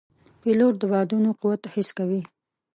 [0.41, 2.21] پیلوټ د بادونو قوت حس کوي.